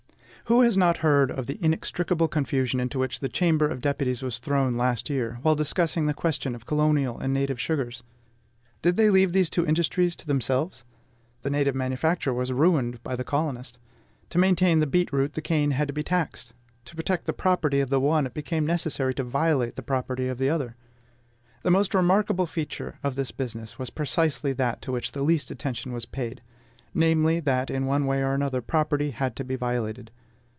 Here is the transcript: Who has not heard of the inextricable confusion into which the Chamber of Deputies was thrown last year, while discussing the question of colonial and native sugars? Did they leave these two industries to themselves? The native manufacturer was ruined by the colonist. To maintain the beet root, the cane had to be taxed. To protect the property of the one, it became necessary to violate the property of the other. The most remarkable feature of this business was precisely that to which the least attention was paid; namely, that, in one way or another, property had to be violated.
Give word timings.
Who 0.45 0.63
has 0.63 0.75
not 0.75 0.97
heard 0.97 1.31
of 1.31 1.45
the 1.45 1.57
inextricable 1.63 2.27
confusion 2.27 2.81
into 2.81 2.99
which 2.99 3.21
the 3.21 3.29
Chamber 3.29 3.69
of 3.69 3.79
Deputies 3.79 4.21
was 4.21 4.37
thrown 4.37 4.75
last 4.75 5.09
year, 5.09 5.39
while 5.43 5.55
discussing 5.55 6.07
the 6.07 6.13
question 6.13 6.55
of 6.55 6.65
colonial 6.65 7.17
and 7.17 7.33
native 7.33 7.57
sugars? 7.57 8.03
Did 8.81 8.97
they 8.97 9.09
leave 9.09 9.31
these 9.31 9.49
two 9.49 9.65
industries 9.65 10.13
to 10.17 10.27
themselves? 10.27 10.83
The 11.43 11.49
native 11.49 11.73
manufacturer 11.73 12.33
was 12.33 12.51
ruined 12.51 13.01
by 13.01 13.15
the 13.15 13.23
colonist. 13.23 13.79
To 14.31 14.37
maintain 14.37 14.79
the 14.81 14.85
beet 14.87 15.13
root, 15.13 15.33
the 15.35 15.41
cane 15.41 15.71
had 15.71 15.87
to 15.87 15.93
be 15.93 16.03
taxed. 16.03 16.53
To 16.83 16.97
protect 16.97 17.27
the 17.27 17.31
property 17.33 17.79
of 17.79 17.89
the 17.89 18.01
one, 18.01 18.25
it 18.25 18.33
became 18.33 18.65
necessary 18.67 19.13
to 19.13 19.23
violate 19.23 19.77
the 19.77 19.81
property 19.81 20.27
of 20.27 20.37
the 20.37 20.49
other. 20.49 20.75
The 21.63 21.71
most 21.71 21.93
remarkable 21.95 22.45
feature 22.45 22.99
of 23.05 23.15
this 23.15 23.31
business 23.31 23.79
was 23.79 23.89
precisely 23.89 24.51
that 24.51 24.81
to 24.81 24.91
which 24.91 25.13
the 25.13 25.23
least 25.23 25.49
attention 25.49 25.93
was 25.93 26.03
paid; 26.03 26.41
namely, 26.93 27.39
that, 27.39 27.69
in 27.69 27.85
one 27.85 28.05
way 28.05 28.21
or 28.21 28.33
another, 28.33 28.61
property 28.61 29.11
had 29.11 29.37
to 29.37 29.45
be 29.45 29.55
violated. 29.55 30.11